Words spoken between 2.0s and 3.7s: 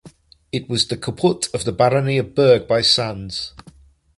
of Burgh by Sands.